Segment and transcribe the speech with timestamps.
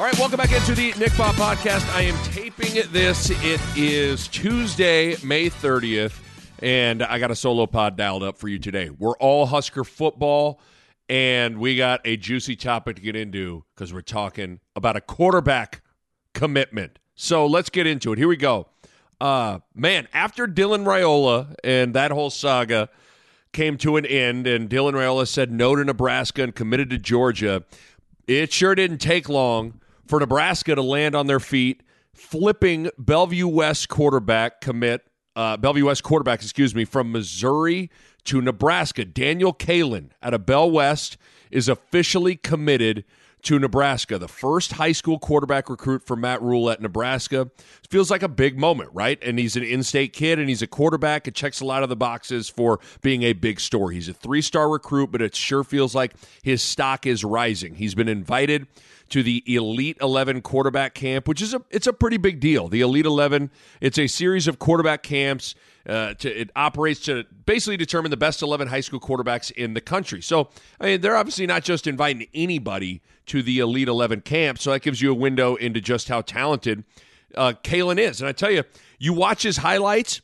[0.00, 1.86] All right, welcome back into the Nick Bahe podcast.
[1.94, 3.28] I am taping this.
[3.28, 6.22] It is Tuesday, May 30th,
[6.62, 8.88] and I got a solo pod dialed up for you today.
[8.88, 10.58] We're all Husker football,
[11.10, 15.82] and we got a juicy topic to get into because we're talking about a quarterback
[16.32, 16.98] commitment.
[17.14, 18.18] So let's get into it.
[18.18, 18.68] Here we go.
[19.20, 22.88] Uh, man, after Dylan Raiola and that whole saga
[23.52, 27.64] came to an end, and Dylan Raiola said no to Nebraska and committed to Georgia,
[28.26, 29.74] it sure didn't take long
[30.10, 36.02] for Nebraska to land on their feet, flipping Bellevue West quarterback commit, uh, Bellevue West
[36.02, 37.90] quarterback, excuse me, from Missouri
[38.24, 39.04] to Nebraska.
[39.04, 41.16] Daniel Kaelin out of Bell West
[41.52, 43.04] is officially committed
[43.42, 47.50] to Nebraska, the first high school quarterback recruit for Matt Rhule at Nebraska.
[47.88, 49.18] Feels like a big moment, right?
[49.22, 51.26] And he's an in state kid and he's a quarterback.
[51.26, 53.94] It checks a lot of the boxes for being a big story.
[53.94, 57.76] He's a three star recruit, but it sure feels like his stock is rising.
[57.76, 58.66] He's been invited
[59.10, 62.68] to the Elite 11 quarterback camp, which is a it's a pretty big deal.
[62.68, 65.54] The Elite 11, it's a series of quarterback camps.
[65.88, 69.80] Uh, to, it operates to basically determine the best 11 high school quarterbacks in the
[69.80, 70.20] country.
[70.20, 74.58] So, I mean, they're obviously not just inviting anybody to the Elite 11 camp.
[74.58, 76.84] So that gives you a window into just how talented
[77.34, 78.20] uh, Kaelin is.
[78.20, 78.64] And I tell you,
[78.98, 80.20] you watch his highlights,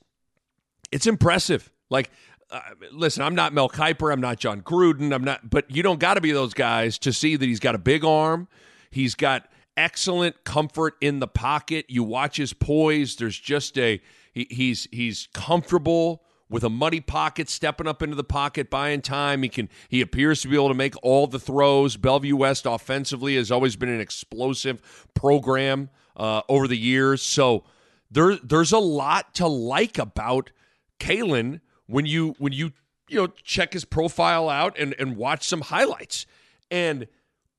[0.92, 1.72] it's impressive.
[1.88, 2.10] Like,
[2.50, 2.60] uh,
[2.92, 6.14] listen, I'm not Mel Kiper, I'm not John Gruden, I'm not, but you don't got
[6.14, 8.48] to be those guys to see that he's got a big arm.
[8.96, 11.84] He's got excellent comfort in the pocket.
[11.88, 13.16] You watch his poise.
[13.16, 14.00] There's just a
[14.32, 19.42] he, he's he's comfortable with a muddy pocket, stepping up into the pocket, buying time.
[19.42, 21.98] He can he appears to be able to make all the throws.
[21.98, 27.20] Bellevue West offensively has always been an explosive program uh, over the years.
[27.20, 27.64] So
[28.10, 30.52] there there's a lot to like about
[30.98, 32.72] Kaelin when you when you
[33.08, 36.24] you know check his profile out and and watch some highlights
[36.70, 37.06] and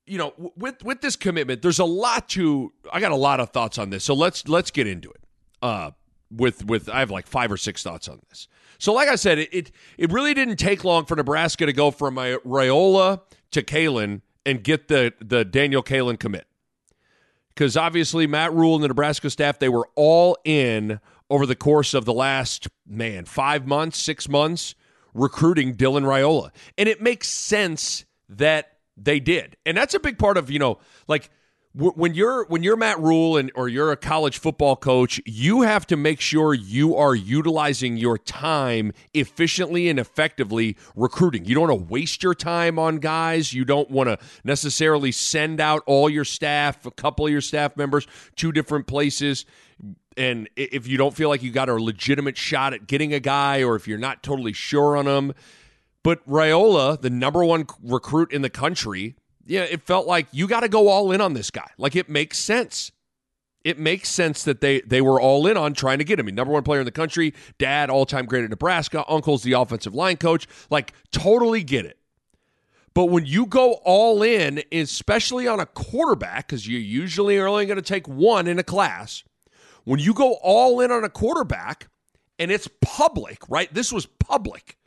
[0.07, 2.73] you know, with with this commitment, there's a lot to.
[2.91, 5.21] I got a lot of thoughts on this, so let's let's get into it.
[5.61, 5.91] Uh,
[6.31, 8.47] with with I have like five or six thoughts on this.
[8.79, 11.91] So, like I said, it it, it really didn't take long for Nebraska to go
[11.91, 16.47] from a Raiola to Kaelin and get the the Daniel Kaelin commit,
[17.49, 21.93] because obviously Matt Rhule and the Nebraska staff they were all in over the course
[21.93, 24.75] of the last man five months, six months
[25.13, 30.37] recruiting Dylan Raiola, and it makes sense that they did, and that's a big part
[30.37, 31.29] of you know like
[31.77, 35.85] when you're when you're Matt Rhule and or you're a college football coach, you have
[35.87, 41.45] to make sure you are utilizing your time efficiently and effectively recruiting.
[41.45, 43.53] You don't want to waste your time on guys.
[43.53, 47.77] You don't want to necessarily send out all your staff, a couple of your staff
[47.77, 49.45] members, to different places.
[50.15, 53.61] And if you don't feel like you got a legitimate shot at getting a guy,
[53.61, 55.33] or if you're not totally sure on him,
[56.07, 60.61] but Raiola, the number one recruit in the country, yeah, it felt like you got
[60.61, 61.69] to go all in on this guy.
[61.77, 62.93] Like it makes sense.
[63.65, 66.27] It makes sense that they they were all in on trying to get him.
[66.27, 69.93] Number one player in the country, dad, all time great at Nebraska, uncle's the offensive
[69.93, 70.47] line coach.
[70.69, 71.99] Like, totally get it.
[72.93, 77.65] But when you go all in, especially on a quarterback, because you usually are only
[77.65, 79.25] going to take one in a class,
[79.83, 81.89] when you go all in on a quarterback
[82.39, 83.73] and it's public, right?
[83.73, 84.77] This was public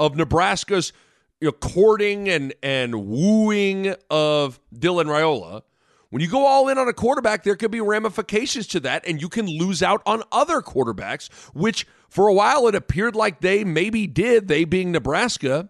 [0.00, 0.92] of Nebraska's
[1.40, 5.62] you know, courting and and wooing of Dylan Raiola.
[6.08, 9.20] When you go all in on a quarterback, there could be ramifications to that, and
[9.22, 13.62] you can lose out on other quarterbacks, which for a while it appeared like they
[13.62, 15.68] maybe did, they being Nebraska,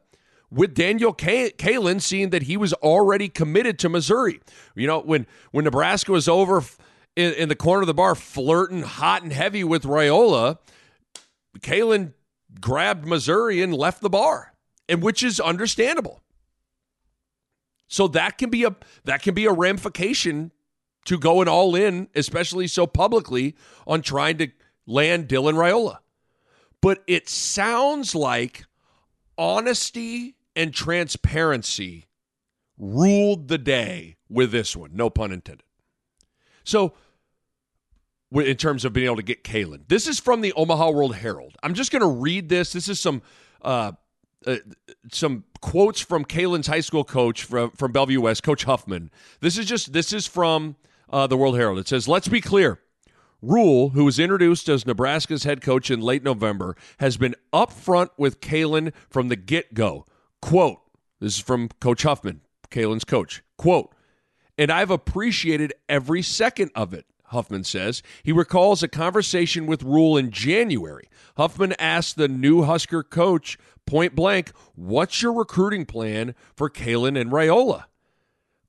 [0.51, 4.41] with Daniel Kaelin seeing that he was already committed to Missouri.
[4.75, 6.65] You know, when when Nebraska was over
[7.17, 10.59] in, in the corner of the bar flirting hot and heavy with Raiola,
[11.59, 12.15] Kaelin
[12.61, 14.55] grabbed Missouri and left the bar,
[14.89, 16.21] and which is understandable.
[17.89, 20.53] So that can be a that can be a ramification
[21.07, 23.57] to going all in, especially so publicly
[23.87, 24.49] on trying to
[24.87, 25.99] land Dylan Raiola.
[26.81, 28.65] But it sounds like
[29.37, 32.07] honesty and transparency
[32.79, 35.65] ruled the day with this one, no pun intended.
[36.65, 36.95] So
[38.33, 39.83] in terms of being able to get Kaelin.
[39.89, 41.57] This is from the Omaha World Herald.
[41.63, 42.73] I'm just going to read this.
[42.73, 43.23] This is some
[43.63, 43.93] uh,
[44.47, 44.57] uh,
[45.13, 49.11] some quotes from Kaelin's high school coach from, from Bellevue West, Coach Huffman.
[49.41, 50.77] This is just this is from
[51.11, 51.79] uh, the World Herald.
[51.79, 52.81] It says, "Let's be clear.
[53.43, 58.41] Rhule, who was introduced as Nebraska's head coach in late November, has been upfront with
[58.41, 60.05] Kaelin from the get go.
[60.43, 60.81] Quote,
[61.21, 63.43] this is from Coach Huffman, Kaelin's coach.
[63.57, 63.95] Quote,
[64.59, 67.07] and I've appreciated every second of it.
[67.31, 68.03] Huffman says.
[68.23, 71.09] He recalls a conversation with Rhule in January.
[71.37, 73.57] Huffman asked the new Husker coach
[73.87, 77.85] point blank, What's your recruiting plan for Kaelin and Raiola?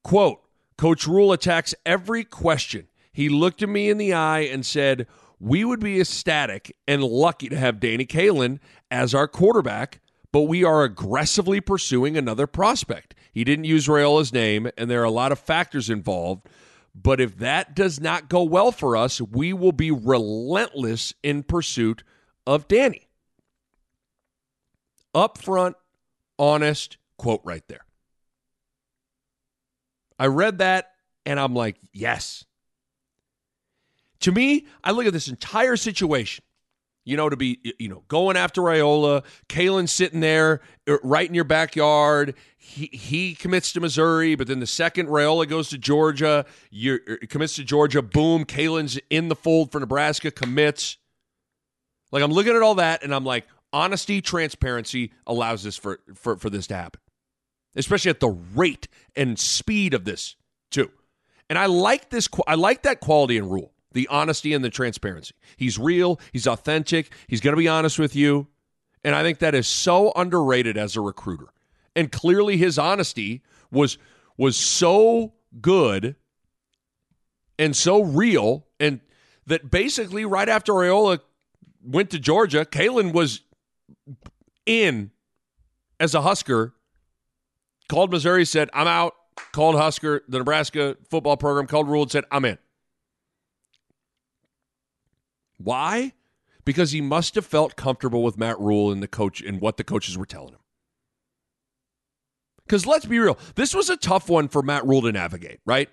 [0.04, 0.42] Quote,
[0.78, 2.88] Coach Rhule attacks every question.
[3.12, 5.08] He looked at me in the eye and said,
[5.40, 8.60] We would be ecstatic and lucky to have Danny Kaelin
[8.90, 13.16] as our quarterback, but we are aggressively pursuing another prospect.
[13.31, 16.48] He didn't use Raiola's name, and there are a lot of factors involved.
[16.94, 22.04] But if that does not go well for us, we will be relentless in pursuit
[22.46, 23.08] of Danny.
[25.16, 25.76] Upfront,
[26.38, 27.86] honest quote right there.
[30.20, 30.92] I read that
[31.26, 32.46] and I'm like, yes.
[34.22, 36.44] To me, I look at this entire situation
[37.03, 41.33] you know, to be, you know, going after Raiola, Kaelin sitting there uh, right in
[41.33, 42.36] your backyard.
[42.57, 47.18] He, he commits to Missouri, but then the second Raiola goes to Georgia, you er,
[47.27, 48.01] commits to Georgia.
[48.01, 50.98] Boom, Kaelin's in the fold for Nebraska, commits.
[52.12, 56.38] Like I'm looking at all that, and I'm like, honesty, transparency allows this for for
[56.38, 57.01] for this to happen,
[57.75, 60.36] especially at the rate and speed of this
[60.69, 60.92] too.
[61.50, 62.30] And I like this.
[62.48, 65.36] I like that quality and Rhule the honesty and the transparency.
[65.58, 68.48] He's real, he's authentic, he's going to be honest with you.
[69.04, 71.48] And I think that is so underrated as a recruiter.
[71.96, 73.42] And clearly his honesty
[73.72, 73.98] was
[74.38, 76.16] was so good
[77.60, 79.02] and so real and
[79.48, 81.20] that basically right after Raiola
[81.84, 83.42] went to Georgia, Kaelin was
[84.66, 85.12] in
[86.00, 86.74] as a Husker,
[87.90, 89.14] called Missouri, said, I'm out,
[89.52, 92.58] called Husker, the Nebraska football program, called Rhule and said, I'm in.
[95.63, 96.13] Why?
[96.66, 99.84] Because he must have felt comfortable with Matt Rhule and the coach and what the
[99.84, 100.60] coaches were telling him.
[102.66, 105.90] Because let's be real, this was a tough one for Matt Rhule to navigate, right?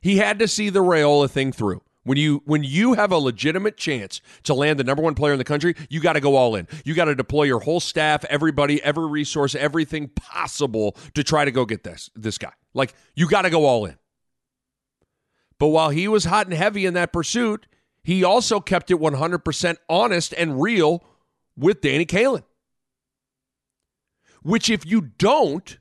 [0.00, 1.82] He had to see the Raiola thing through.
[2.04, 5.38] When you when you have a legitimate chance to land the number one player in
[5.38, 6.66] the country, you got to go all in.
[6.84, 11.52] You got to deploy your whole staff, everybody, every resource, everything possible to try to
[11.52, 12.52] go get this this guy.
[12.74, 13.96] Like you got to go all in.
[15.60, 17.66] But while he was hot and heavy in that pursuit,
[18.02, 21.04] he also kept it 100% honest and real
[21.56, 22.42] with Danny Kaelin.
[24.42, 25.78] Which, if you don't,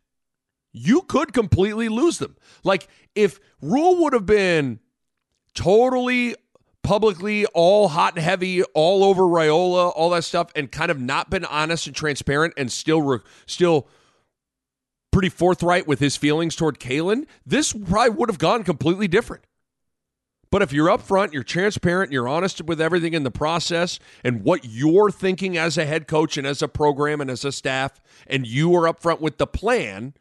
[0.71, 2.35] you could completely lose them.
[2.63, 4.79] Like, if Rhule would have been
[5.55, 6.35] totally
[6.83, 11.29] publicly all hot and heavy all over Raiola, all that stuff, and kind of not
[11.29, 13.87] been honest and transparent and still, re- still
[15.11, 19.43] pretty forthright with his feelings toward Kaelin, this probably would have gone completely different.
[20.51, 24.65] But if you're upfront, you're transparent, you're honest with everything in the process and what
[24.65, 28.45] you're thinking as a head coach and as a program and as a staff, and
[28.45, 30.13] you are upfront with the plan,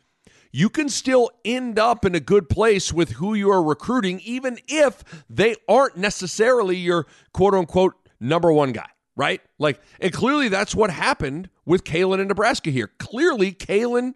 [0.52, 4.58] you can still end up in a good place with who you are recruiting, even
[4.68, 9.40] if they aren't necessarily your quote unquote number one guy, right?
[9.58, 12.90] Like, and clearly that's what happened with Kaelin in Nebraska here.
[12.98, 14.14] Clearly, Kaelin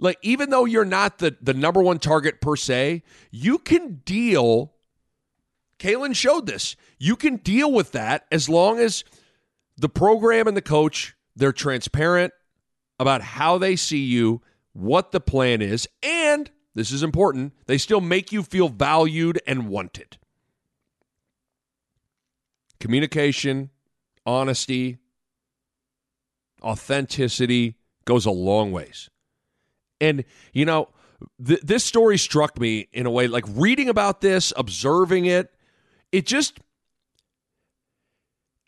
[0.00, 4.72] like even though you're not the the number one target per se, you can deal
[5.80, 6.76] Kaelin showed this.
[6.98, 9.02] You can deal with that as long as
[9.76, 12.32] the program and the coach, they're transparent
[12.98, 14.42] about how they see you,
[14.74, 19.68] what the plan is, and this is important, they still make you feel valued and
[19.68, 20.18] wanted.
[22.78, 23.70] Communication,
[24.24, 24.98] honesty,
[26.62, 29.08] authenticity goes a long ways.
[30.00, 30.88] And, you know,
[31.44, 35.52] th- this story struck me in a way like reading about this, observing it,
[36.12, 36.58] it just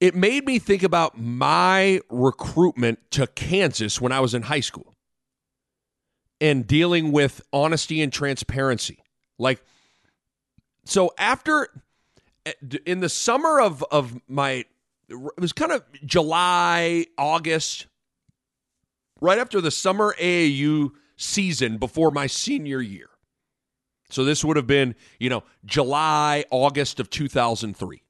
[0.00, 4.94] it made me think about my recruitment to Kansas when I was in high school
[6.40, 8.98] and dealing with honesty and transparency.
[9.38, 9.62] Like
[10.84, 11.68] so after
[12.84, 14.64] in the summer of of my
[15.08, 17.86] it was kind of July, August,
[19.20, 23.08] right after the summer AAU season before my senior year.
[24.12, 28.02] So this would have been, you know, July, August of 2003.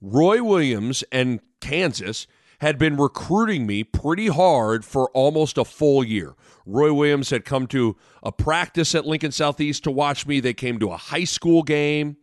[0.00, 2.26] Roy Williams and Kansas
[2.60, 6.34] had been recruiting me pretty hard for almost a full year.
[6.64, 10.40] Roy Williams had come to a practice at Lincoln Southeast to watch me.
[10.40, 12.16] They came to a high school game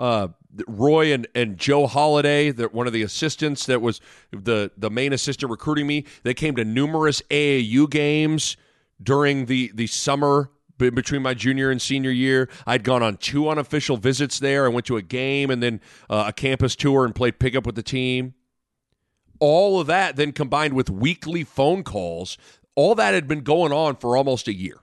[0.00, 0.28] uh,
[0.66, 4.00] Roy and, and Joe Holladay, that one of the assistants that was
[4.32, 6.06] the the main assistant recruiting me.
[6.24, 8.56] They came to numerous AAU games
[9.00, 10.50] during the the summer
[10.88, 12.48] between my junior and senior year.
[12.66, 14.64] I'd gone on two unofficial visits there.
[14.64, 17.74] I went to a game and then uh, a campus tour and played pickup with
[17.74, 18.34] the team.
[19.38, 22.38] All of that then combined with weekly phone calls,
[22.74, 24.80] all that had been going on for almost a year.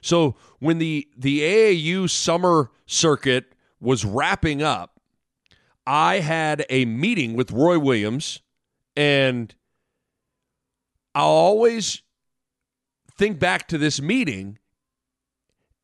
[0.00, 5.00] So when the the AAU summer circuit was wrapping up,
[5.86, 8.40] I had a meeting with Roy Williams
[8.96, 9.54] and
[11.14, 12.02] I always
[13.18, 14.58] think back to this meeting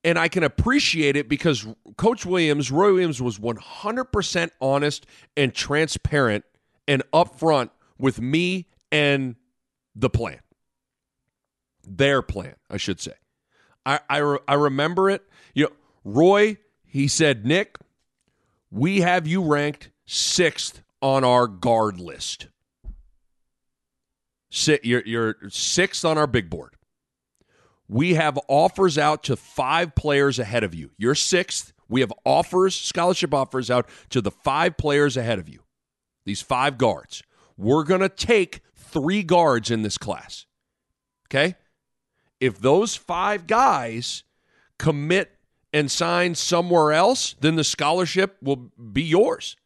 [0.05, 6.45] and I can appreciate it because Coach Williams, Roy Williams, was 100% honest and transparent
[6.87, 9.35] and upfront with me and
[9.97, 10.41] the plan.
[11.87, 13.15] Their plan, I should say.
[13.87, 15.23] I, I, re- I remember it.
[15.55, 15.73] You know,
[16.05, 17.79] Roy, he said, Nick,
[18.71, 22.49] we have you ranked sixth on our guard list.
[24.51, 26.77] Sit, you're, you're sixth on our big board.
[27.89, 30.91] We have offers out to five players ahead of you.
[30.97, 31.73] You're sixth.
[31.89, 35.61] We have offers, scholarship offers out to the five players ahead of you.
[36.25, 37.23] These five guards.
[37.57, 40.47] We're going to take three guards in this class.
[41.29, 41.57] Okay?
[42.41, 44.25] If those five guys
[44.79, 45.33] commit
[45.73, 49.57] and sign somewhere else, then the scholarship will be yours.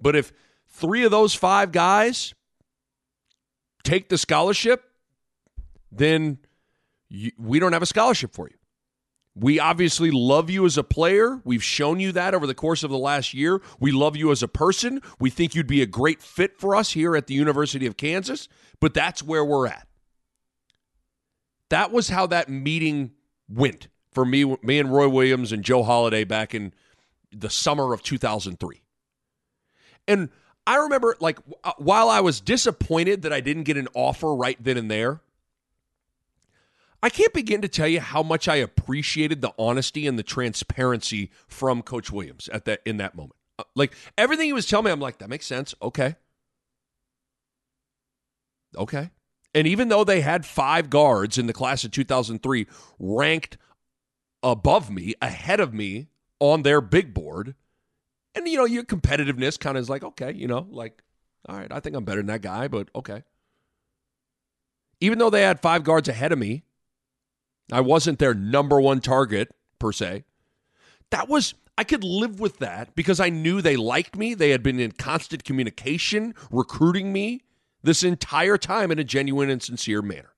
[0.00, 0.32] But if
[0.68, 2.34] three of those five guys
[3.84, 4.84] take the scholarship,
[5.92, 6.38] then
[7.14, 8.56] you, we don't have a scholarship for you.
[9.36, 11.40] We obviously love you as a player.
[11.44, 13.60] We've shown you that over the course of the last year.
[13.80, 15.00] We love you as a person.
[15.18, 18.48] We think you'd be a great fit for us here at the University of Kansas,
[18.80, 19.88] but that's where we're at.
[21.70, 23.12] That was how that meeting
[23.48, 26.72] went for me, me and Roy Williams and Joe Holladay back in
[27.32, 28.82] the summer of 2003.
[30.06, 30.28] And
[30.66, 34.62] I remember, like, uh, while I was disappointed that I didn't get an offer right
[34.62, 35.20] then and there,
[37.04, 41.30] I can't begin to tell you how much I appreciated the honesty and the transparency
[41.46, 43.34] from Coach Williams at that in that moment.
[43.58, 45.74] Uh, like everything he was telling me, I'm like, that makes sense.
[45.82, 46.16] Okay.
[48.74, 49.10] Okay.
[49.54, 52.66] And even though they had five guards in the class of 2003
[52.98, 53.58] ranked
[54.42, 56.06] above me, ahead of me
[56.40, 57.54] on their big board,
[58.34, 61.02] and you know, your competitiveness kind of is like, okay, you know, like,
[61.50, 63.24] all right, I think I'm better than that guy, but okay.
[65.02, 66.64] Even though they had five guards ahead of me,
[67.72, 70.24] I wasn't their number one target, per se.
[71.10, 74.34] That was, I could live with that because I knew they liked me.
[74.34, 77.42] They had been in constant communication, recruiting me
[77.82, 80.30] this entire time in a genuine and sincere manner.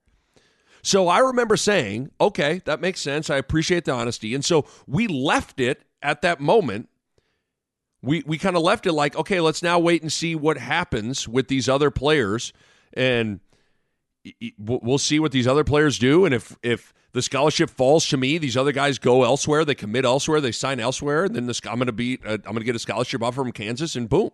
[0.83, 3.29] So I remember saying, okay, that makes sense.
[3.29, 4.33] I appreciate the honesty.
[4.35, 6.89] And so we left it at that moment.
[8.01, 11.27] We, we kind of left it like, okay, let's now wait and see what happens
[11.27, 12.53] with these other players.
[12.93, 13.39] And
[14.57, 16.25] we'll see what these other players do.
[16.25, 18.37] And if, if the scholarship falls to me.
[18.37, 19.65] These other guys go elsewhere.
[19.65, 20.41] They commit elsewhere.
[20.41, 21.25] They sign elsewhere.
[21.25, 23.43] And then this, I'm going to be uh, I'm going to get a scholarship offer
[23.43, 24.31] from Kansas, and boom.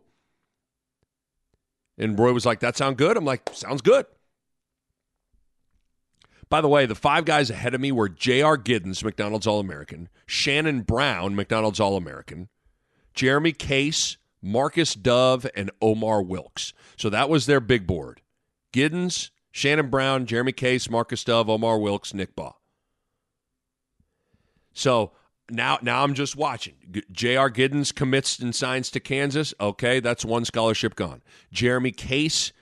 [1.98, 4.06] And Roy was like, "That sounds good." I'm like, "Sounds good."
[6.50, 8.58] By the way, the five guys ahead of me were J.R.
[8.58, 12.50] Giddens, McDonald's All American, Shannon Brown, McDonald's All American,
[13.16, 16.74] Jeremy Case, Marcus Dove, and Omar Wilkes.
[16.96, 18.22] So that was their big board.
[18.72, 22.54] Giddens, Shannon Brown, Jeremy Case, Marcus Dove, Omar Wilkes, Nick Bahe.
[24.74, 25.12] So
[25.50, 27.04] now now I'm just watching.
[27.12, 27.50] J.R.
[27.50, 29.54] Giddens commits and signs to Kansas.
[29.60, 31.22] Okay, that's one scholarship gone.
[31.52, 32.54] Jeremy Case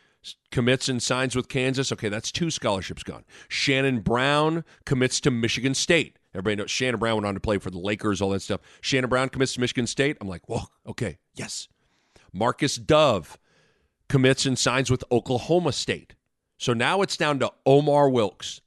[0.51, 1.91] commits and signs with Kansas.
[1.91, 3.23] Okay, that's two scholarships gone.
[3.47, 6.17] Shannon Brown commits to Michigan State.
[6.33, 8.61] Everybody knows Shannon Brown went on to play for the Lakers, all that stuff.
[8.79, 10.17] Shannon Brown commits to Michigan State.
[10.21, 11.67] I'm like, whoa, okay, yes.
[12.31, 13.37] Marcus Dove
[14.07, 16.15] commits and signs with Oklahoma State.
[16.57, 18.61] So now it's down to Omar Wilkes,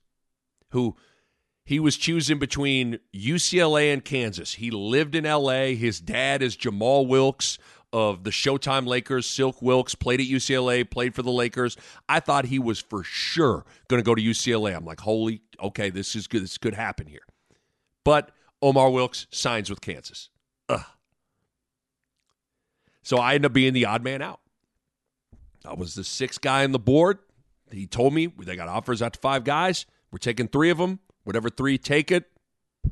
[0.70, 0.96] who
[1.64, 4.54] he was choosing between UCLA and Kansas.
[4.54, 5.74] He lived in LA.
[5.74, 7.58] His dad is Jamaal Wilkes
[7.92, 9.26] of the Showtime Lakers.
[9.26, 11.76] Silk Wilkes played at UCLA, played for the Lakers.
[12.08, 14.76] I thought he was for sure going to go to UCLA.
[14.76, 16.42] I'm like, holy, okay, this is good.
[16.42, 17.22] This could happen here.
[18.04, 18.30] But
[18.60, 20.28] Omar Wilkes signs with Kansas.
[20.68, 20.84] Ugh.
[23.02, 24.40] So I end up being the odd man out.
[25.64, 27.18] I was the sixth guy on the board.
[27.70, 29.86] He told me they got offers out to five guys.
[30.10, 31.00] We're taking three of them.
[31.24, 32.30] Whatever three take it,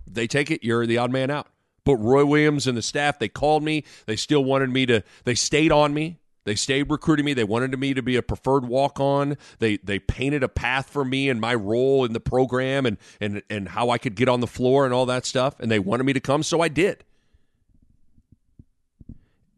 [0.06, 0.64] they take it.
[0.64, 1.48] You're the odd man out.
[1.84, 3.84] But Roy Williams and the staff, they called me.
[4.06, 5.02] They still wanted me to.
[5.24, 6.18] They stayed on me.
[6.44, 7.34] They stayed recruiting me.
[7.34, 9.36] They wanted me to be a preferred walk on.
[9.58, 13.42] They they painted a path for me and my role in the program and and
[13.48, 15.58] and how I could get on the floor and all that stuff.
[15.60, 17.04] And they wanted me to come, so I did.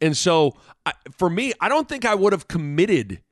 [0.00, 3.22] And so I, for me, I don't think I would have committed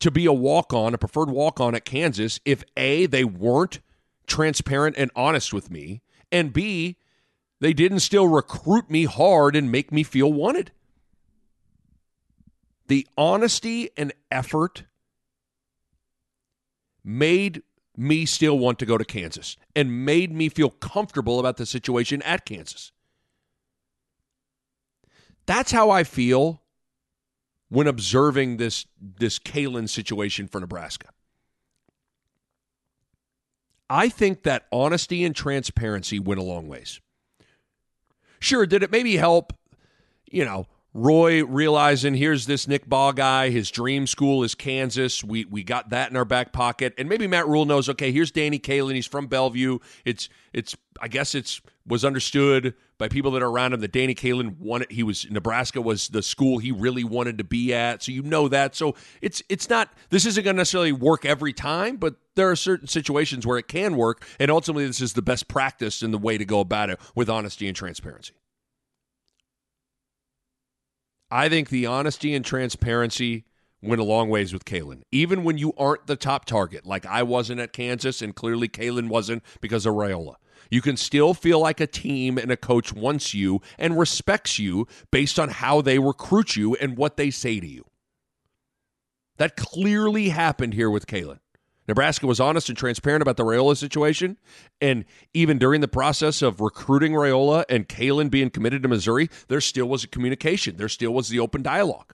[0.00, 3.80] to be a walk on, a preferred walk on at Kansas if A, they weren't
[4.28, 6.96] transparent and honest with me, and B,
[7.60, 10.70] they didn't still recruit me hard and make me feel wanted.
[12.86, 14.84] The honesty and effort
[17.04, 17.62] made
[17.96, 22.22] me still want to go to Kansas and made me feel comfortable about the situation
[22.22, 22.92] at Kansas.
[25.46, 26.62] That's how I feel
[27.68, 31.08] when observing this this Kaelin situation for Nebraska.
[33.90, 37.00] I think that honesty and transparency went a long ways.
[38.40, 39.52] Sure, did it maybe help,
[40.30, 45.22] you know, Roy realizing here's this Nick Bahe guy, his dream school is Kansas.
[45.22, 46.94] We we got that in our back pocket.
[46.96, 49.78] And maybe Matt Rhule knows, okay, here's Danny Kaelin, he's from Bellevue.
[50.04, 54.14] It's it's I guess it's was understood by people that are around him that Danny
[54.14, 58.02] Kaelin wanted he was Nebraska was the school he really wanted to be at.
[58.02, 58.74] So you know that.
[58.74, 62.56] So it's it's not this isn't going to necessarily work every time, but there are
[62.56, 66.18] certain situations where it can work and ultimately this is the best practice and the
[66.18, 68.32] way to go about it with honesty and transparency.
[71.30, 73.44] I think the honesty and transparency
[73.82, 75.02] went a long ways with Kaelin.
[75.12, 79.08] Even when you aren't the top target, like I wasn't at Kansas and clearly Kaelin
[79.08, 80.36] wasn't because of Raiola.
[80.70, 84.86] You can still feel like a team and a coach wants you and respects you
[85.10, 87.84] based on how they recruit you and what they say to you.
[89.36, 91.38] That clearly happened here with Kaelin.
[91.88, 94.36] Nebraska was honest and transparent about the Raiola situation.
[94.80, 99.62] And even during the process of recruiting Raiola and Kaelin being committed to Missouri, there
[99.62, 100.76] still was a communication.
[100.76, 102.12] There still was the open dialogue.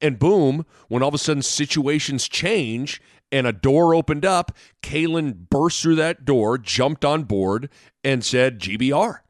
[0.00, 5.48] And boom, when all of a sudden situations change and a door opened up, Kaelin
[5.48, 7.70] burst through that door, jumped on board,
[8.02, 9.20] and said GBR.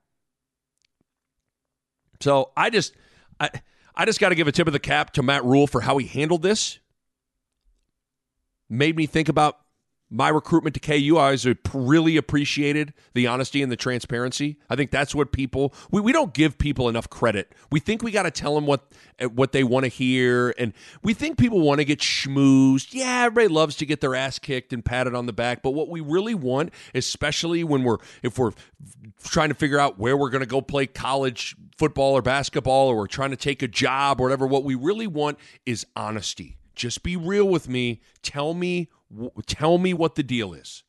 [2.20, 2.94] So I just
[3.38, 3.50] I
[3.94, 5.98] I just got to give a tip of the cap to Matt Rhule for how
[5.98, 6.78] he handled this.
[8.68, 9.58] Made me think about
[10.08, 14.56] my recruitment to KU, I always really appreciated the honesty and the transparency.
[14.70, 17.52] I think that's what people we, we don't give people enough credit.
[17.72, 18.86] We think we got to tell them what
[19.18, 22.94] eh, what they want to hear, and we think people want to get schmoozed.
[22.94, 25.88] Yeah, everybody loves to get their ass kicked and patted on the back, but what
[25.88, 28.52] we really want, especially when we're if we're
[29.24, 32.96] trying to figure out where we're going to go play college football or basketball, or
[32.96, 36.56] we're trying to take a job or whatever, what we really want is honesty.
[36.76, 38.02] Just be real with me.
[38.22, 38.88] Tell me
[39.46, 40.84] tell me what the deal is.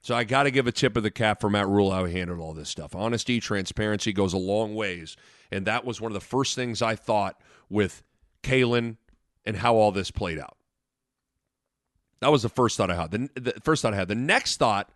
[0.00, 2.16] So I got to give a tip of the cap for Matt Rhule how he
[2.16, 2.94] handled all this stuff.
[2.94, 5.16] Honesty, transparency goes a long ways,
[5.50, 8.02] and that was one of the first things I thought with
[8.42, 8.96] Kaelin
[9.44, 10.56] and how all this played out.
[12.20, 13.10] That was the first thought I had.
[13.10, 14.08] The, the first thought I had.
[14.08, 14.90] The next thought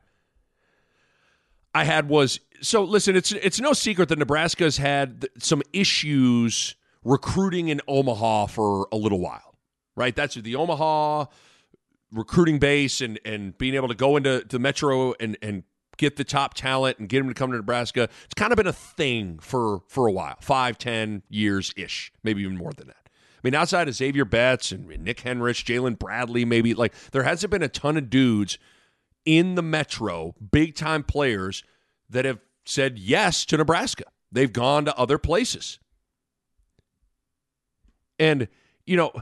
[1.75, 2.83] I had was so.
[2.83, 8.97] Listen, it's it's no secret that Nebraska's had some issues recruiting in Omaha for a
[8.97, 9.52] little while
[9.97, 10.15] right?
[10.15, 11.27] That's the Omaha
[12.13, 15.65] recruiting base and and being able to go into the metro and and
[15.97, 18.09] get the top talent and get them to come to Nebraska.
[18.25, 22.43] It's kind of been a thing for for a while, five, ten years ish, maybe
[22.43, 22.97] even more than that.
[23.07, 27.51] I mean, outside of Xavier Betts and Nick Henrich, Jalen Bradley, maybe like there hasn't
[27.51, 28.59] been a ton of dudes
[29.25, 31.65] in the metro, big time players
[32.09, 34.05] that have said yes to Nebraska.
[34.31, 35.79] They've gone to other places.
[38.19, 38.49] And,
[38.87, 39.13] you know,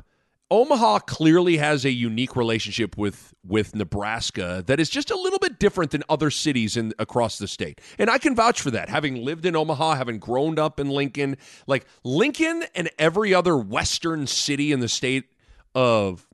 [0.51, 5.59] Omaha clearly has a unique relationship with with Nebraska that is just a little bit
[5.59, 7.81] different than other cities in across the state.
[7.99, 8.89] And I can vouch for that.
[8.89, 11.37] Having lived in Omaha, having grown up in Lincoln,
[11.67, 15.25] like Lincoln and every other western city in the state
[15.75, 16.27] of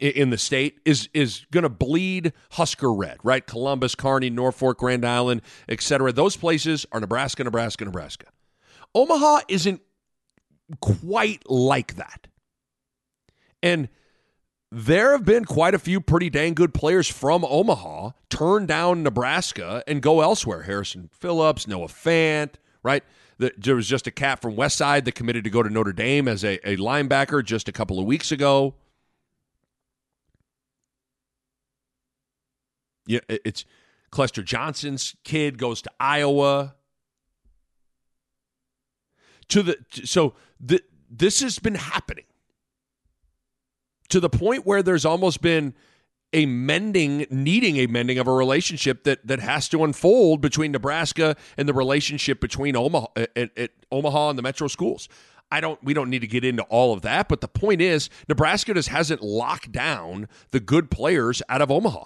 [0.00, 3.44] in the state is is going to bleed Husker red, right?
[3.44, 6.12] Columbus, Kearney, Norfolk, Grand Island, etc.
[6.12, 8.26] Those places are Nebraska, Nebraska, Nebraska.
[8.94, 9.80] Omaha isn't
[10.80, 12.28] quite like that.
[13.62, 13.88] And
[14.70, 19.82] there have been quite a few pretty dang good players from Omaha turn down Nebraska
[19.86, 20.62] and go elsewhere.
[20.62, 23.04] Harrison Phillips, Noah Fant, right?
[23.38, 26.26] There was just a cat from West Side that committed to go to Notre Dame
[26.26, 28.74] as a, a linebacker just a couple of weeks ago.
[33.06, 33.64] Yeah, it's
[34.10, 36.74] Clester Johnson's kid goes to Iowa.
[39.48, 42.24] To the so the, this has been happening
[44.08, 45.74] to the point where there's almost been
[46.32, 51.36] a mending, needing a mending of a relationship that that has to unfold between Nebraska
[51.56, 55.08] and the relationship between Omaha, at, uh, at Omaha and the metro schools.
[55.50, 55.82] I don't.
[55.82, 58.88] We don't need to get into all of that, but the point is, Nebraska just
[58.88, 62.04] hasn't locked down the good players out of Omaha.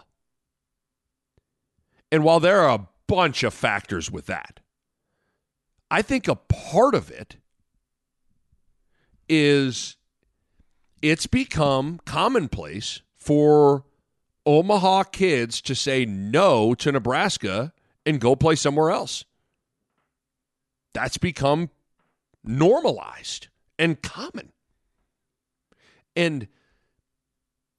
[2.12, 4.60] And while there are a bunch of factors with that,
[5.90, 7.36] I think a part of it
[9.28, 9.96] is
[11.02, 13.84] it's become commonplace for
[14.46, 17.72] Omaha kids to say no to Nebraska
[18.04, 19.24] and go play somewhere else.
[20.92, 21.70] That's become
[22.42, 24.52] normalized and common.
[26.16, 26.48] And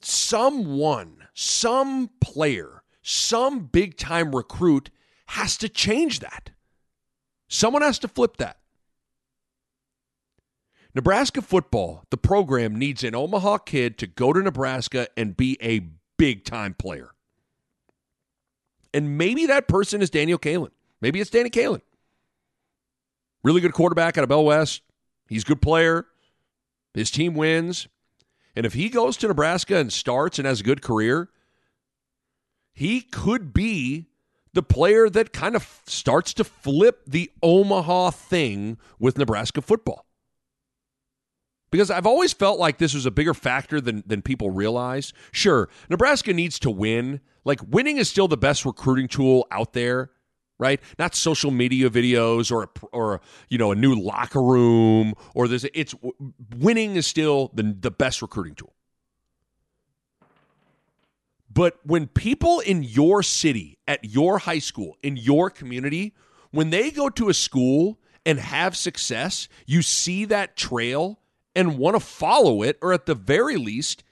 [0.02, 4.90] someone, some player, some big time recruit
[5.28, 6.52] has to change that.
[7.48, 8.61] Someone has to flip that.
[10.94, 15.88] Nebraska football, the program needs an Omaha kid to go to Nebraska and be a
[16.18, 17.12] big time player.
[18.94, 20.72] And maybe that person is Daniel Kaelin.
[21.00, 21.82] Maybe it's Danny Kaelin.
[23.44, 24.82] Really good quarterback out of Bell West.
[25.30, 26.06] He's a good player.
[26.94, 27.88] His team wins.
[28.56, 31.30] And if he goes to Nebraska and starts and has a good career,
[32.74, 34.08] he could be
[34.54, 40.06] the player that kind of starts to flip the Omaha thing with Nebraska football.
[41.72, 45.14] Because I've always felt like this was a bigger factor than, than people realize.
[45.32, 47.22] Sure, Nebraska needs to win.
[47.44, 50.12] Like, winning is still the best recruiting tool out there
[50.62, 50.80] right?
[51.00, 55.66] Not social media videos or a, or you know a new locker room or there's
[55.74, 55.96] it's
[56.56, 58.76] winning is still the the best recruiting tool.
[61.54, 66.14] But when people in your city, at your high school, in your community,
[66.52, 71.20] when they go to a school and have success, you see that trail
[71.56, 74.04] and want to follow it, or at the very least,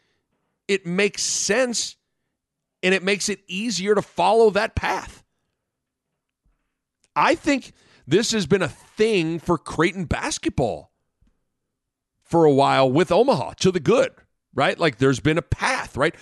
[0.68, 1.96] it makes sense
[2.84, 5.24] and it makes it easier to follow that path.
[7.16, 7.74] I think
[8.08, 10.92] this has been a thing for Creighton basketball
[12.24, 14.12] for a while with Omaha to the good,
[14.54, 14.80] right?
[14.80, 16.16] Like there's been a path, right?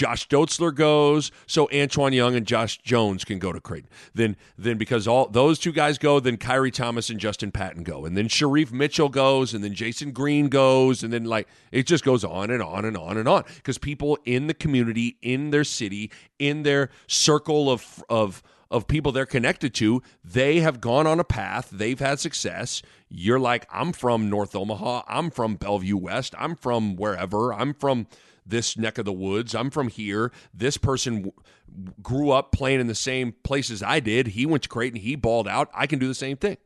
[0.00, 3.90] Josh Dotzler goes, so Antoine Young and Josh Jones can go to Creighton.
[4.14, 8.06] Then, then because all those two guys go, then Khyri Thomas and Justin Patton go,
[8.06, 12.02] and then Shereef Mitchell goes, and then Jason Green goes, and then like it just
[12.02, 13.44] goes on and on and on and on.
[13.56, 19.12] Because people in the community, in their city, in their circle of of of people
[19.12, 22.80] they're connected to, they have gone on a path, they've had success.
[23.10, 28.06] You're like, I'm from North Omaha, I'm from Bellevue West, I'm from wherever, I'm from
[28.50, 30.32] this neck of the woods, I'm from here.
[30.52, 31.32] This person w-
[32.02, 34.28] grew up playing in the same places I did.
[34.28, 35.70] He went to Creighton, he balled out.
[35.74, 36.58] I can do the same thing.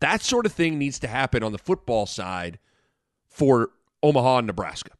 [0.00, 2.58] That sort of thing needs to happen on the football side
[3.28, 3.70] for
[4.02, 4.90] Omaha and Nebraska.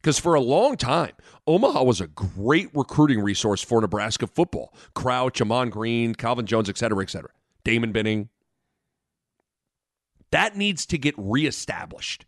[0.00, 1.12] Because for a long time,
[1.46, 4.72] Omaha was a great recruiting resource for Nebraska football.
[4.94, 7.30] Crouch, Ahman Green, Calvin Jones, et cetera, et cetera.
[7.64, 8.28] Damon Benning.
[10.30, 12.26] That needs to get reestablished.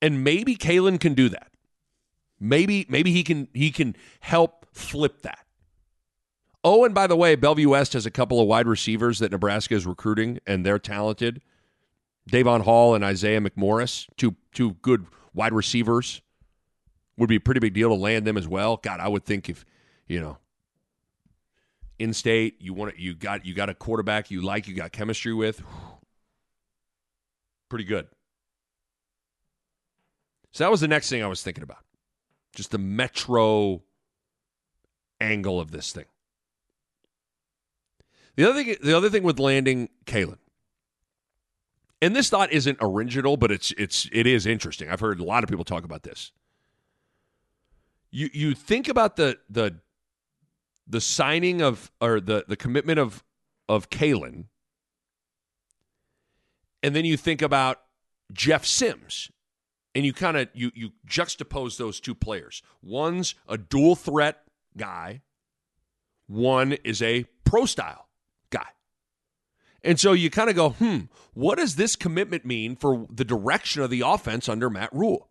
[0.00, 1.50] And maybe Kaelin can do that.
[2.40, 5.44] Maybe, maybe he can he can help flip that.
[6.62, 9.74] Oh, and by the way, Bellevue West has a couple of wide receivers that Nebraska
[9.74, 11.40] is recruiting, and they're talented.
[12.28, 16.20] Davon Hall and Isaiah McMorris, two two good wide receivers
[17.16, 18.76] would be a pretty big deal to land them as well.
[18.76, 19.64] God, I would think if
[20.06, 20.38] you know
[21.98, 25.34] in state you want you got you got a quarterback you like you got chemistry
[25.34, 25.62] with,
[27.68, 28.08] pretty good.
[30.58, 31.84] So that was the next thing I was thinking about,
[32.52, 33.80] just the metro
[35.20, 36.06] angle of this thing.
[38.34, 40.38] The other thing, the other thing with landing Kaelin,
[42.02, 44.88] and this thought isn't original, but it's it's it is interesting.
[44.90, 46.32] I've heard a lot of people talk about this.
[48.10, 49.76] You you think about the the
[50.88, 53.22] the signing of or the the commitment of
[53.68, 54.46] of Kaelin,
[56.82, 57.80] and then you think about
[58.32, 59.30] Jeff Sims,
[59.98, 62.62] and you kind of you you juxtapose those two players.
[62.80, 64.44] One's a dual threat
[64.76, 65.22] guy.
[66.28, 68.06] One is a pro style
[68.48, 68.68] guy.
[69.82, 70.98] and so you kind of go, hmm,
[71.34, 75.30] what does this commitment mean for the direction of the offense under Matt Rhule?"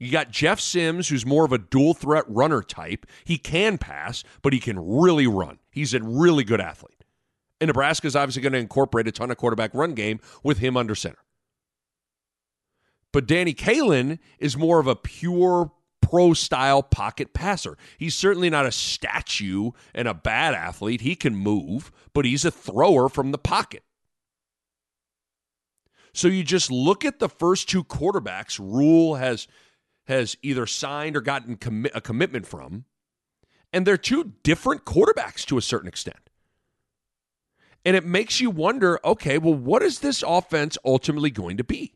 [0.00, 3.06] You got Jeff Sims, who's more of a dual threat runner type.
[3.24, 5.60] He can pass, but he can really run.
[5.70, 7.04] He's a really good athlete.
[7.60, 10.76] And Nebraska is obviously going to incorporate a ton of quarterback run game with him
[10.76, 11.18] under center.
[13.12, 17.76] But Danny Kaelin is more of a pure pro style pocket passer.
[17.98, 21.02] He's certainly not a statue and a bad athlete.
[21.02, 23.82] He can move, but he's a thrower from the pocket.
[26.12, 29.46] So you just look at the first two quarterbacks Rhule has
[30.06, 32.86] has either signed or gotten commi- a commitment from,
[33.74, 36.30] and they're two different quarterbacks to a certain extent.
[37.84, 41.92] And it makes you wonder, okay, well, what is this offense ultimately going to be?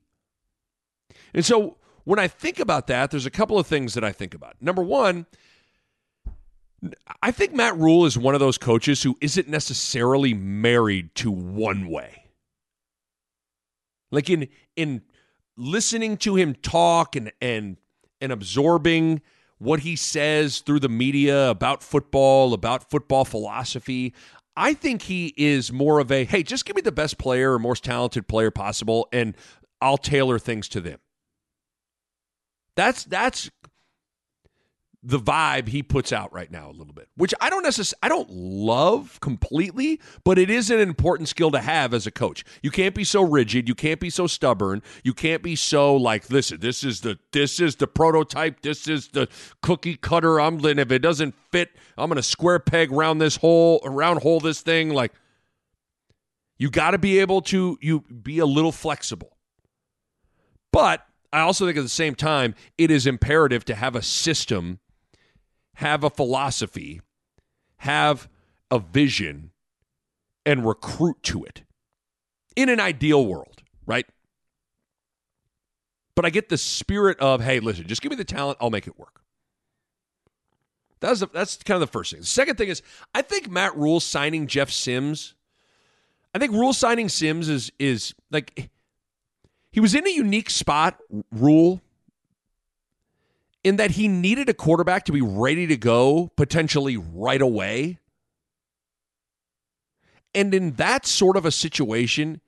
[1.35, 4.35] And so when I think about that, there's a couple of things that I think
[4.35, 4.57] about.
[4.61, 5.27] Number one,
[7.23, 11.89] I think Matt Rhule is one of those coaches who isn't necessarily married to one
[11.89, 12.25] way.
[14.11, 15.03] Like in in
[15.57, 17.77] listening to him talk and and
[18.21, 19.23] and absorbing
[19.59, 24.13] what he says through the media about football, about football philosophy,
[24.57, 27.59] I think he is more of a hey, just give me the best player or
[27.61, 29.37] most talented player possible and
[29.83, 30.99] I'll tailor things to them.
[32.77, 33.51] That's that's
[35.05, 38.09] the vibe he puts out right now a little bit, which I don't necessarily I
[38.09, 42.45] don't love completely, but it is an important skill to have as a coach.
[42.63, 46.31] You can't be so rigid, you can't be so stubborn, you can't be so like
[46.31, 49.29] listen, this is the this is the prototype, this is the
[49.61, 50.41] cookie cutter.
[50.41, 54.39] I'm and if it doesn't fit, I'm to square peg round this hole, around hole
[54.39, 55.13] this thing like
[56.59, 59.37] you got to be able to you be a little flexible.
[60.73, 64.81] But I also think at the same time, it is imperative to have a system
[65.75, 67.01] have a philosophy,
[67.79, 68.29] have
[68.71, 69.51] a vision,
[70.45, 71.63] and recruit to it
[72.57, 74.07] in an ideal world, right?
[76.15, 78.87] But I get the spirit of, hey, listen, just give me the talent, I'll make
[78.87, 79.23] it work.
[81.01, 82.21] That's the, that's kind of the first thing.
[82.21, 82.83] The second thing is,
[83.15, 85.35] I think Matt Rhule signing Jeff Sims.
[86.35, 88.71] I think Rhule signing Sims is is like
[89.73, 90.99] he was in a unique spot.
[91.33, 91.81] Rhule,
[93.65, 97.99] in that he needed a quarterback to be ready to go potentially right away.
[100.35, 102.41] And in that sort of a situation,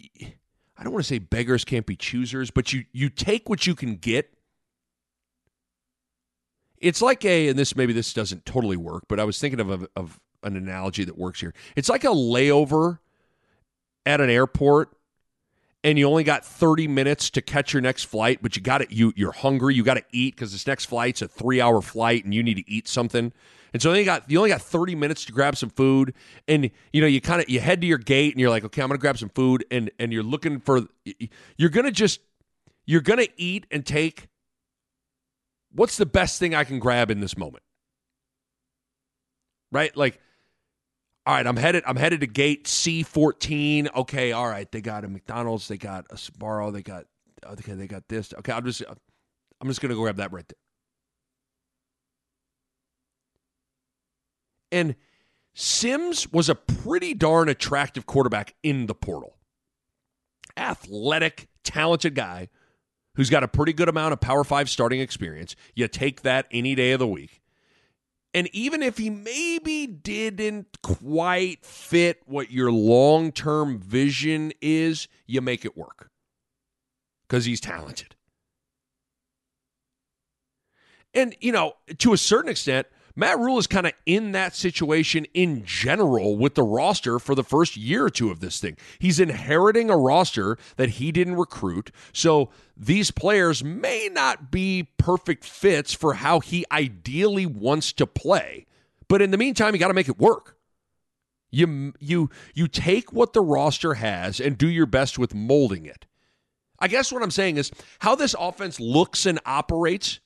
[0.00, 3.74] I don't want to say beggars can't be choosers, but you you take what you
[3.74, 4.32] can get.
[6.78, 9.70] It's like a, and this maybe this doesn't totally work, but I was thinking of,
[9.70, 11.54] of, of an analogy that works here.
[11.76, 12.98] It's like a layover
[14.04, 14.94] at an airport
[15.84, 18.90] and you only got 30 minutes to catch your next flight, but you got it.
[18.90, 19.74] You you're hungry.
[19.74, 22.54] You got to eat because this next flight's a three hour flight, and you need
[22.56, 23.32] to eat something.
[23.74, 26.14] And so you got you only got 30 minutes to grab some food,
[26.48, 28.82] and you know you kind of you head to your gate, and you're like, okay,
[28.82, 30.86] I'm gonna grab some food, and and you're looking for
[31.58, 32.20] you're gonna just
[32.86, 34.28] you're gonna eat and take.
[35.70, 37.64] What's the best thing I can grab in this moment?
[39.70, 40.20] Right, like
[41.26, 41.84] all right, I'm headed.
[41.86, 43.94] I'm headed to gate C14.
[43.94, 44.70] Okay, all right.
[44.70, 45.68] They got a McDonald's.
[45.68, 46.72] They got a Sbarro.
[46.72, 47.06] They got
[47.46, 47.72] okay.
[47.72, 48.34] They got this.
[48.34, 48.82] Okay, I'm just.
[49.60, 50.56] I'm just gonna go grab that right there.
[54.80, 54.96] And
[55.54, 59.38] Sims was a pretty darn attractive quarterback in the portal.
[60.58, 62.48] Athletic, talented guy
[63.14, 65.56] who's got a pretty good amount of Power Five starting experience.
[65.74, 67.40] You take that any day of the week.
[68.34, 75.40] And even if he maybe didn't quite fit what your long term vision is, you
[75.40, 76.10] make it work
[77.28, 78.16] because he's talented.
[81.14, 85.26] And, you know, to a certain extent, Matt Rhule is kind of in that situation
[85.34, 88.76] in general with the roster for the first year or two of this thing.
[88.98, 91.92] He's inheriting a roster that he didn't recruit.
[92.12, 98.66] So these players may not be perfect fits for how he ideally wants to play.
[99.06, 100.56] But in the meantime, you got to make it work.
[101.52, 106.04] You you you take what the roster has and do your best with molding it.
[106.80, 110.18] I guess what I'm saying is how this offense looks and operates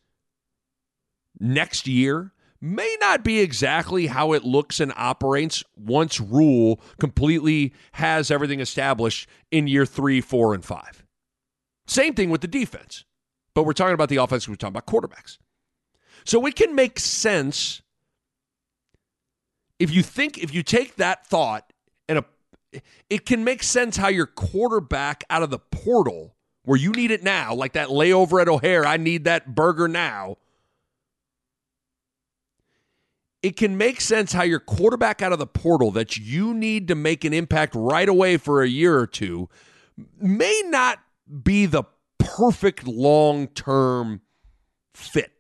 [1.39, 8.31] next year may not be exactly how it looks and operates once Rhule completely has
[8.31, 11.05] everything established in year three, four, and five.
[11.87, 13.05] Same thing with the defense.
[13.55, 15.39] But we're talking about the offense, we're talking about quarterbacks.
[16.25, 17.83] So it can make sense
[19.79, 21.73] if you think, if you take that thought
[22.09, 22.25] and a,
[23.09, 27.23] it can make sense how your quarterback out of the portal, where you need it
[27.23, 30.37] now, like that layover at O'Hare, I need that burger now
[33.43, 36.95] it can make sense how your quarterback out of the portal that you need to
[36.95, 39.49] make an impact right away for a year or two
[40.21, 40.99] may not
[41.43, 41.85] be the
[42.19, 44.21] perfect long term
[44.95, 45.33] fit.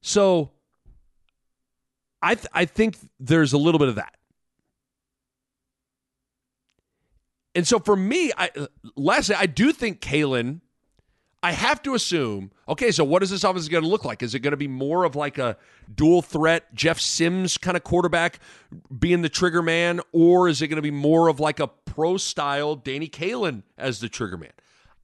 [0.00, 0.52] So
[2.22, 4.14] I th- I think there's a little bit of that.
[7.54, 8.50] And so for me, I
[8.94, 10.60] lastly, I do think Kaelin
[11.42, 14.22] I have to assume, okay, so what is this offense going to look like?
[14.22, 15.56] Is it going to be more of like a
[15.94, 18.40] dual threat Jeff Sims kind of quarterback
[18.98, 22.16] being the trigger man, or is it going to be more of like a pro
[22.16, 24.52] style Danny Kaelin as the trigger man?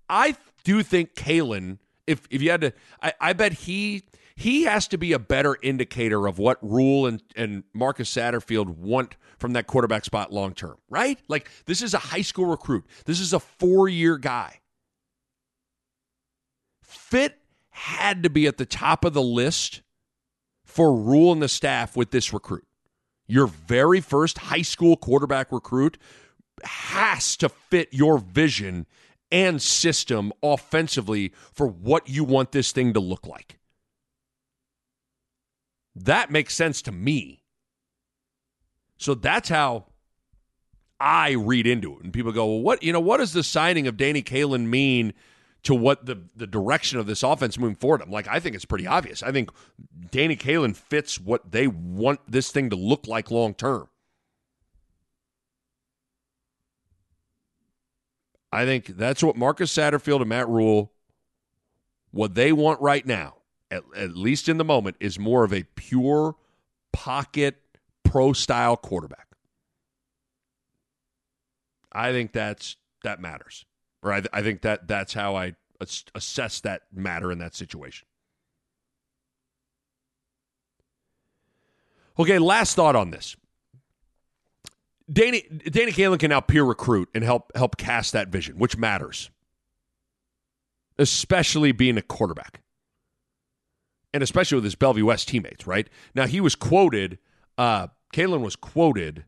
[0.09, 4.03] I do think Kaelin, if if you had to, I, I bet he
[4.35, 9.17] he has to be a better indicator of what Rhule and, and Marcus Satterfield want
[9.39, 11.19] from that quarterback spot long term, right?
[11.29, 12.85] Like this is a high school recruit.
[13.05, 14.59] This is a four year guy.
[16.93, 17.39] Fit
[17.71, 19.83] had to be at the top of the list
[20.65, 22.67] for Rhule and the staff with this recruit.
[23.27, 25.99] Your very first high school quarterback recruit
[26.65, 28.87] has to fit your vision
[29.31, 33.59] and system offensively for what you want this thing to look like.
[35.95, 37.43] That makes sense to me.
[38.99, 39.87] So that's how
[41.01, 42.05] I read into it.
[42.05, 45.15] And people go, well, what, you know, what does the signing of Danny Kaelin mean
[45.65, 48.03] to what the, the direction of this offense moving forward?
[48.03, 49.23] I'm like, I think it's pretty obvious.
[49.23, 49.51] I think
[50.11, 53.89] Danny Kaelin fits what they want this thing to look like long term.
[58.53, 60.93] I think that's what Marcus Satterfield and Matt Rhule,
[62.11, 63.37] what they want right now,
[63.71, 66.37] at, at least in the moment, is more of a pure
[66.93, 67.57] pocket
[68.05, 69.29] pro style quarterback.
[71.91, 73.65] I think that's that matters,
[74.03, 75.55] or I, I think that that's how I
[76.15, 78.07] assess that matter in that situation.
[82.19, 83.37] Okay, last thought on this.
[85.11, 89.31] Danny Danny Kaelin can now peer recruit and help help cast that vision, which matters,
[90.99, 92.63] especially being a quarterback,
[94.15, 95.67] and especially with his Bellevue West teammates.
[95.67, 97.19] Right now, he was quoted.
[97.59, 99.25] Uh, Kaelin was quoted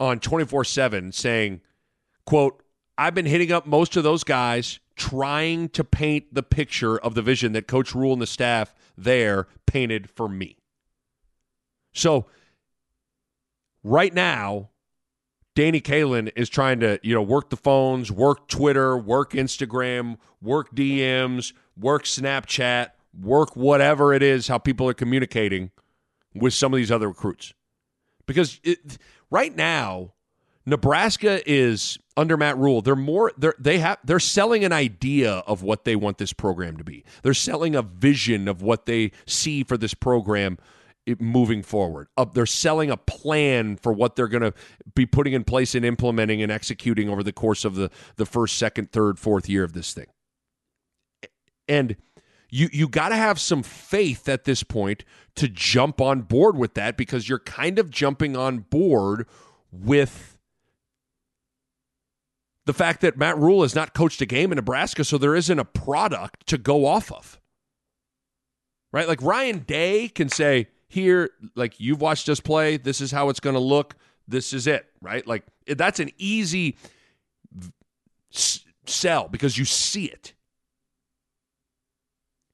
[0.00, 1.60] on twenty four seven saying,
[2.24, 2.62] "quote
[2.98, 7.20] I've been hitting up most of those guys." Trying to paint the picture of the
[7.20, 10.56] vision that Coach Rhule and the staff there painted for me.
[11.92, 12.24] So
[13.84, 14.70] right now,
[15.54, 20.74] Danny Kaelin is trying to, you know, work the phones, work Twitter, work Instagram, work
[20.74, 25.72] DMs, work Snapchat, work whatever it is, how people are communicating
[26.34, 27.52] with some of these other recruits.
[28.24, 28.96] Because it,
[29.30, 30.14] right now,
[30.66, 32.82] Nebraska is under Matt Rhule.
[32.82, 36.76] They're more they're they have they're selling an idea of what they want this program
[36.76, 37.04] to be.
[37.22, 40.58] They're selling a vision of what they see for this program
[41.20, 42.08] moving forward.
[42.16, 44.54] Uh, they're selling a plan for what they're going to
[44.94, 48.56] be putting in place and implementing and executing over the course of the the first,
[48.58, 50.06] second, third, fourth year of this thing.
[51.68, 51.96] And
[52.50, 55.04] you you got to have some faith at this point
[55.36, 59.28] to jump on board with that because you're kind of jumping on board
[59.70, 60.35] with
[62.66, 65.58] the fact that Matt Rhule has not coached a game in Nebraska, so there isn't
[65.58, 67.40] a product to go off of.
[68.92, 69.08] Right?
[69.08, 73.40] Like Ryan Day can say, here, like you've watched us play, this is how it's
[73.40, 73.94] going to look.
[74.28, 75.26] This is it, right?
[75.26, 76.76] Like that's an easy
[78.86, 80.34] sell because you see it.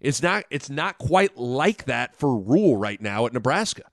[0.00, 3.84] It's not it's not quite like that for Rhule right now at Nebraska.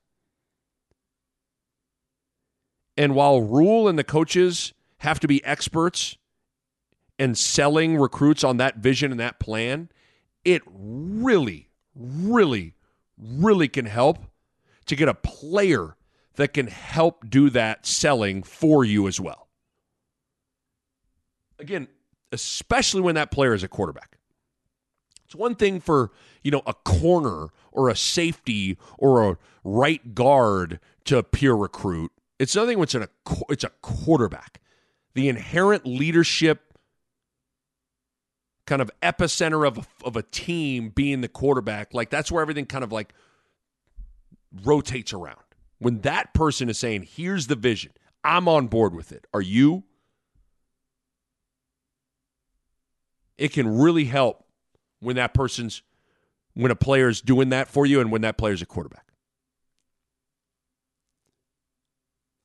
[2.96, 6.16] And while Rhule and the coaches have to be experts
[7.18, 9.90] and selling recruits on that vision and that plan,
[10.44, 12.74] it really, really,
[13.18, 14.18] really can help
[14.86, 15.96] to get a player
[16.36, 19.48] that can help do that selling for you as well.
[21.58, 21.88] Again,
[22.32, 24.16] especially when that player is a quarterback.
[25.26, 26.10] It's one thing for,
[26.42, 32.12] you know, a corner or a safety or a right guard to peer recruit.
[32.38, 33.08] It's nothing when it's a
[33.48, 34.60] it's a quarterback.
[35.14, 36.70] The inherent leadership
[38.66, 42.66] kind of epicenter of a, of a team being the quarterback, like that's where everything
[42.66, 43.12] kind of like
[44.64, 45.40] rotates around.
[45.78, 47.92] When that person is saying, here's the vision,
[48.22, 49.26] I'm on board with it.
[49.34, 49.84] Are you?
[53.38, 54.44] It can really help
[55.00, 55.82] when that person's,
[56.54, 59.09] when a player's doing that for you and when that player's a quarterback.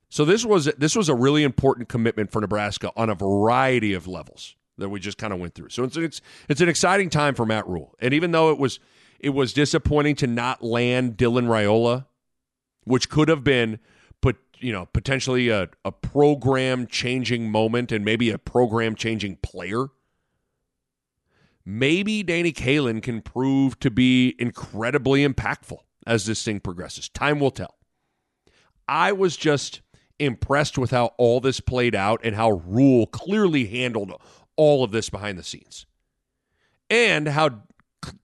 [0.09, 4.07] So this was this was a really important commitment for Nebraska on a variety of
[4.07, 5.69] levels that we just kind of went through.
[5.69, 7.95] So it's it's it's an exciting time for Matt Rhule.
[7.99, 8.79] And even though it was
[9.19, 12.05] it was disappointing to not land Dylan Raiola,
[12.83, 13.79] which could have been
[14.21, 19.87] put you know potentially a, a program changing moment and maybe a program changing player.
[21.67, 27.09] Maybe Danny Kaelin can prove to be incredibly impactful as this thing progresses.
[27.09, 27.75] Time will tell.
[28.88, 29.82] I was just
[30.20, 34.13] impressed with how all this played out and how Rhule clearly handled
[34.55, 35.86] all of this behind the scenes.
[36.89, 37.63] And how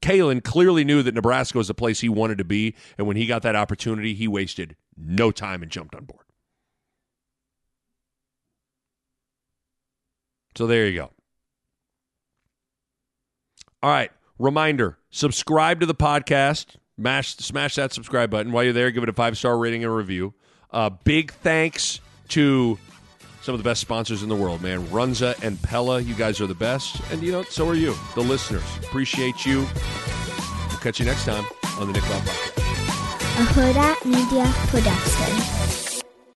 [0.02, 3.26] Kaelin clearly knew that Nebraska was the place he wanted to be, and when he
[3.26, 6.26] got that opportunity, he wasted no time and jumped on board.
[10.56, 11.12] So there you go.
[13.82, 16.76] All right, reminder: subscribe to the podcast.
[17.00, 18.92] Smash that subscribe button while you're there.
[18.92, 20.36] Give it a five star rating and review.
[20.72, 22.00] Uh, big thanks
[22.30, 22.78] to
[23.42, 24.86] some of the best sponsors in the world, man.
[24.88, 27.02] Runza and Pella, you guys are the best.
[27.12, 28.64] And, you know, so are you, the listeners.
[28.84, 29.68] Appreciate you.
[30.70, 31.46] We'll catch you next time
[31.80, 32.62] on the Nick Bahe Podcast.
[33.40, 35.91] a Hurrdat Media Production.